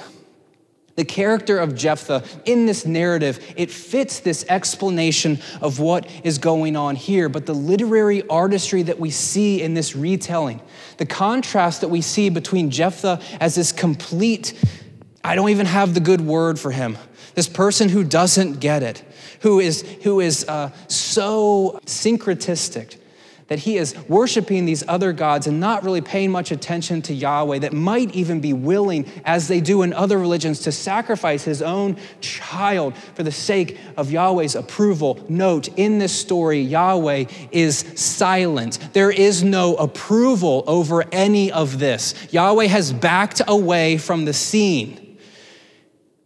[0.95, 6.75] The character of Jephthah in this narrative, it fits this explanation of what is going
[6.75, 7.29] on here.
[7.29, 10.61] But the literary artistry that we see in this retelling,
[10.97, 14.53] the contrast that we see between Jephthah as this complete,
[15.23, 16.97] I don't even have the good word for him,
[17.35, 19.03] this person who doesn't get it,
[19.41, 22.97] who is, who is uh, so syncretistic,
[23.47, 27.59] that he is worshiping these other gods and not really paying much attention to Yahweh,
[27.59, 31.97] that might even be willing, as they do in other religions, to sacrifice his own
[32.21, 35.23] child for the sake of Yahweh's approval.
[35.27, 38.79] Note, in this story, Yahweh is silent.
[38.93, 42.15] There is no approval over any of this.
[42.31, 45.00] Yahweh has backed away from the scene.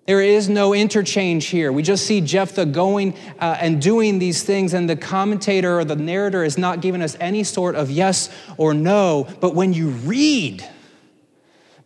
[0.06, 1.72] There is no interchange here.
[1.72, 5.96] We just see Jephthah going uh, and doing these things, and the commentator or the
[5.96, 9.28] narrator is not giving us any sort of yes or no.
[9.40, 10.64] But when you read,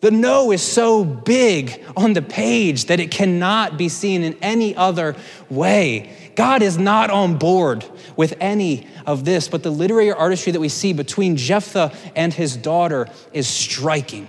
[0.01, 4.76] the no is so big on the page that it cannot be seen in any
[4.76, 5.15] other
[5.49, 6.32] way.
[6.36, 7.86] God is not on board
[8.17, 12.57] with any of this, but the literary artistry that we see between Jephthah and his
[12.57, 14.28] daughter is striking.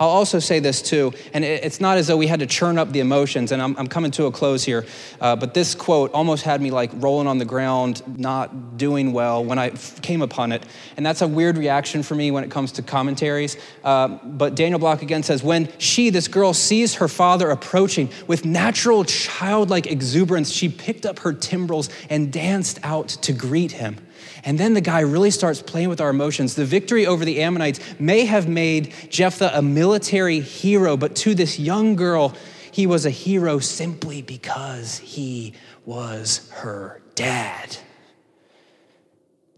[0.00, 2.92] I'll also say this too, and it's not as though we had to churn up
[2.92, 4.86] the emotions, and I'm, I'm coming to a close here,
[5.20, 9.44] uh, but this quote almost had me like rolling on the ground, not doing well
[9.44, 10.64] when I came upon it.
[10.96, 13.56] And that's a weird reaction for me when it comes to commentaries.
[13.82, 18.44] Uh, but Daniel Block again says, When she, this girl, sees her father approaching with
[18.44, 23.96] natural childlike exuberance, she picked up her timbrels and danced out to greet him.
[24.44, 26.54] And then the guy really starts playing with our emotions.
[26.54, 31.58] The victory over the Ammonites may have made Jephthah a military hero, but to this
[31.58, 32.34] young girl,
[32.70, 37.76] he was a hero simply because he was her dad.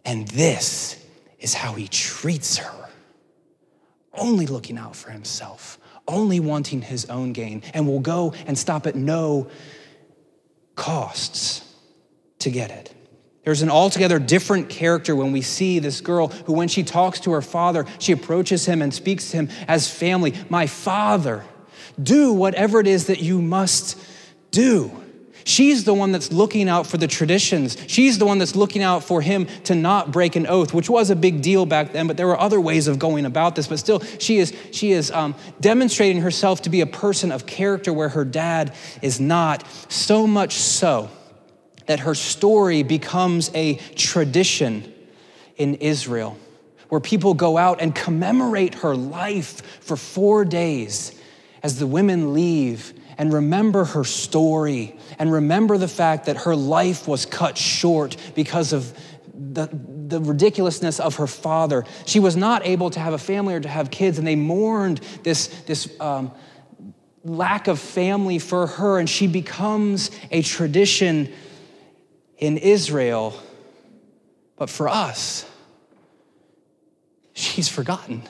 [0.05, 1.05] And this
[1.39, 2.81] is how he treats her
[4.15, 8.87] only looking out for himself, only wanting his own gain, and will go and stop
[8.87, 9.49] at no
[10.75, 11.65] costs
[12.41, 12.95] to get it.
[13.45, 17.33] There's an altogether different character when we see this girl who, when she talks to
[17.33, 20.35] her father, she approaches him and speaks to him as family.
[20.51, 21.45] My father,
[22.01, 23.99] do whatever it is that you must
[24.51, 24.91] do.
[25.45, 27.79] She's the one that's looking out for the traditions.
[27.87, 31.09] She's the one that's looking out for him to not break an oath, which was
[31.09, 33.67] a big deal back then, but there were other ways of going about this.
[33.67, 37.91] But still, she is, she is um, demonstrating herself to be a person of character
[37.91, 41.09] where her dad is not, so much so
[41.91, 44.95] that her story becomes a tradition
[45.57, 46.39] in Israel,
[46.89, 51.21] where people go out and commemorate her life for four days
[51.65, 57.09] as the women leave and remember her story and remember the fact that her life
[57.09, 58.97] was cut short because of
[59.35, 59.69] the,
[60.07, 61.85] the ridiculousness of her father.
[62.07, 64.99] She was not able to have a family or to have kids, and they mourned
[65.25, 66.31] this, this um,
[67.25, 71.33] lack of family for her, and she becomes a tradition
[72.41, 73.41] in Israel,
[74.57, 75.49] but for us,
[77.35, 78.23] she's forgotten.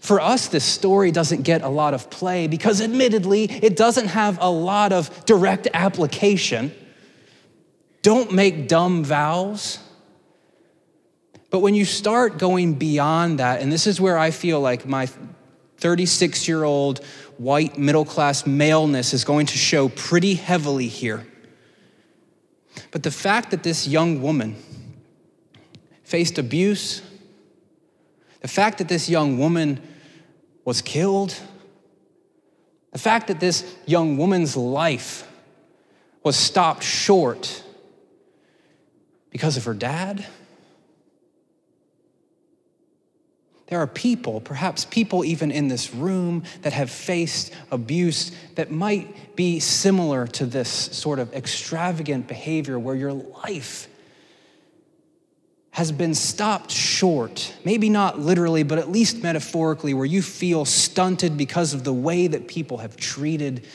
[0.00, 4.38] For us, this story doesn't get a lot of play because, admittedly, it doesn't have
[4.40, 6.72] a lot of direct application.
[8.02, 9.78] Don't make dumb vows.
[11.50, 15.08] But when you start going beyond that, and this is where I feel like my
[15.78, 17.04] 36 year old
[17.38, 21.26] white middle class maleness is going to show pretty heavily here.
[22.92, 24.54] But the fact that this young woman
[26.04, 27.02] faced abuse,
[28.40, 29.80] the fact that this young woman
[30.64, 31.34] was killed,
[32.92, 35.26] the fact that this young woman's life
[36.22, 37.64] was stopped short
[39.30, 40.26] because of her dad,
[43.72, 49.34] There are people, perhaps people even in this room, that have faced abuse that might
[49.34, 53.88] be similar to this sort of extravagant behavior where your life
[55.70, 61.38] has been stopped short, maybe not literally, but at least metaphorically, where you feel stunted
[61.38, 63.66] because of the way that people have treated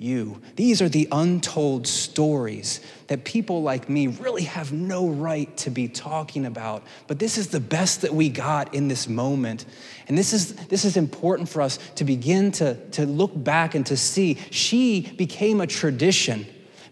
[0.00, 0.40] you.
[0.56, 5.88] These are the untold stories that people like me really have no right to be
[5.88, 6.82] talking about.
[7.06, 9.66] But this is the best that we got in this moment.
[10.08, 13.84] And this is, this is important for us to begin to, to look back and
[13.86, 16.46] to see she became a tradition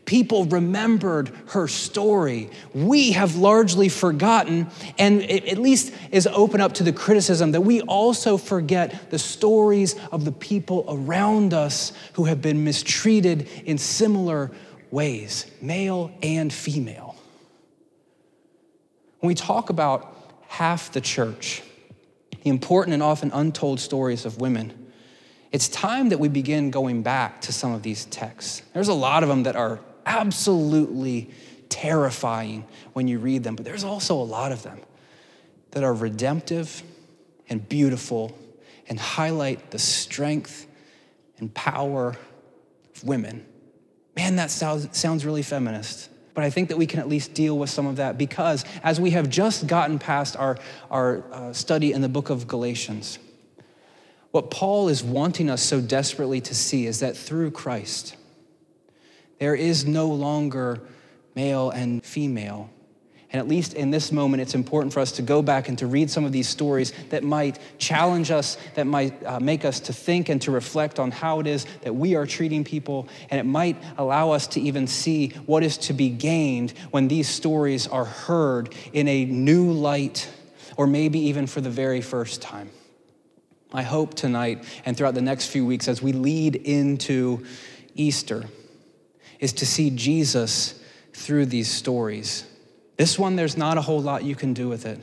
[0.09, 2.49] People remembered her story.
[2.73, 7.83] We have largely forgotten, and at least is open up to the criticism that we
[7.83, 14.51] also forget the stories of the people around us who have been mistreated in similar
[14.91, 17.15] ways, male and female.
[19.21, 21.63] When we talk about half the church,
[22.43, 24.87] the important and often untold stories of women,
[25.53, 28.63] it's time that we begin going back to some of these texts.
[28.73, 31.31] There's a lot of them that are absolutely
[31.69, 34.81] terrifying when you read them, but there's also a lot of them
[35.73, 36.83] that are redemptive
[37.49, 38.37] and beautiful
[38.89, 40.67] and highlight the strength
[41.37, 42.17] and power
[42.95, 43.45] of women.
[44.17, 46.11] Man, that sounds, sounds really feminist.
[46.35, 49.01] But I think that we can at least deal with some of that because as
[49.01, 50.57] we have just gotten past our,
[50.91, 53.19] our uh, study in the book of Galatians,
[54.31, 58.17] what Paul is wanting us so desperately to see is that through Christ,
[59.39, 60.81] there is no longer
[61.35, 62.71] male and female.
[63.31, 65.87] And at least in this moment, it's important for us to go back and to
[65.87, 69.93] read some of these stories that might challenge us, that might uh, make us to
[69.93, 73.07] think and to reflect on how it is that we are treating people.
[73.31, 77.29] And it might allow us to even see what is to be gained when these
[77.29, 80.27] stories are heard in a new light,
[80.79, 82.71] or maybe even for the very first time.
[83.75, 87.45] I hope tonight and throughout the next few weeks as we lead into
[87.95, 88.47] Easter
[89.39, 90.81] is to see Jesus
[91.13, 92.45] through these stories.
[92.97, 95.01] This one, there's not a whole lot you can do with it.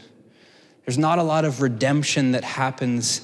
[0.85, 3.21] There's not a lot of redemption that happens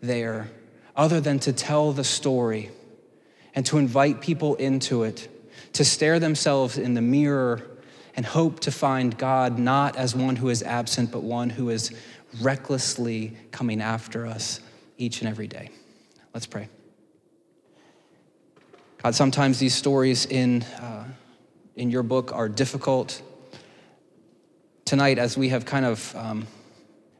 [0.00, 0.50] there
[0.96, 2.70] other than to tell the story
[3.54, 5.28] and to invite people into it,
[5.74, 7.62] to stare themselves in the mirror
[8.14, 11.92] and hope to find God not as one who is absent, but one who is
[12.40, 14.60] recklessly coming after us
[14.96, 15.70] each and every day.
[16.34, 16.68] Let's pray.
[19.02, 21.04] God, sometimes these stories in, uh,
[21.76, 23.22] in your book are difficult.
[24.84, 26.48] Tonight, as we have kind of um,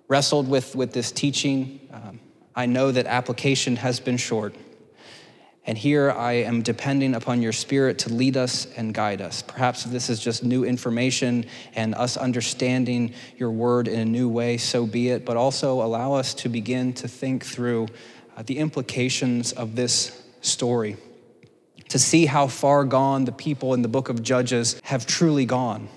[0.09, 2.19] wrestled with, with this teaching, um,
[2.57, 4.57] I know that application has been short.
[5.67, 9.43] And here I am depending upon your spirit to lead us and guide us.
[9.43, 14.57] Perhaps this is just new information and us understanding your word in a new way,
[14.57, 15.25] so be it.
[15.25, 17.87] But also allow us to begin to think through
[18.37, 20.97] uh, the implications of this story,
[21.89, 25.89] to see how far gone the people in the book of Judges have truly gone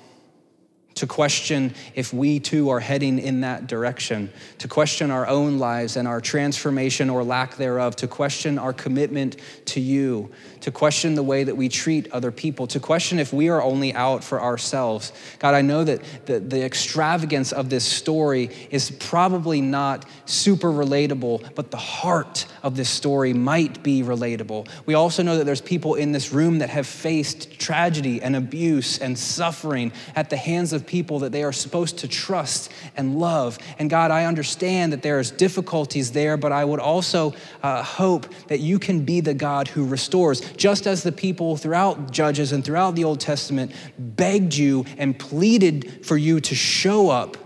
[0.95, 5.95] to question if we too are heading in that direction, to question our own lives
[5.95, 10.29] and our transformation or lack thereof, to question our commitment to you,
[10.61, 13.93] to question the way that we treat other people, to question if we are only
[13.93, 15.11] out for ourselves.
[15.39, 21.53] God, I know that the, the extravagance of this story is probably not super relatable,
[21.55, 24.67] but the heart of this story might be relatable.
[24.85, 28.99] We also know that there's people in this room that have faced tragedy and abuse
[28.99, 33.57] and suffering at the hands of people that they are supposed to trust and love.
[33.79, 37.33] And God, I understand that there's difficulties there, but I would also
[37.63, 42.11] uh, hope that you can be the God who restores, just as the people throughout
[42.11, 47.37] Judges and throughout the Old Testament begged you and pleaded for you to show up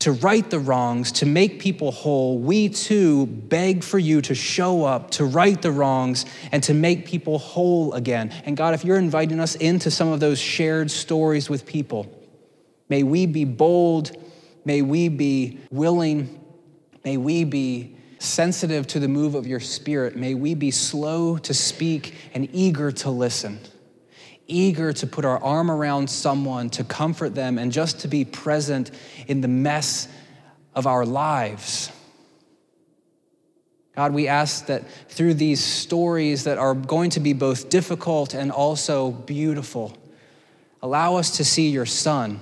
[0.00, 4.84] to right the wrongs, to make people whole, we too beg for you to show
[4.84, 8.30] up, to right the wrongs, and to make people whole again.
[8.44, 12.06] And God, if you're inviting us into some of those shared stories with people,
[12.88, 14.16] may we be bold,
[14.64, 16.40] may we be willing,
[17.04, 21.54] may we be sensitive to the move of your spirit, may we be slow to
[21.54, 23.60] speak and eager to listen
[24.48, 28.90] eager to put our arm around someone, to comfort them, and just to be present
[29.28, 30.08] in the mess
[30.74, 31.92] of our lives.
[33.94, 38.50] God, we ask that through these stories that are going to be both difficult and
[38.50, 39.96] also beautiful,
[40.82, 42.40] allow us to see your Son.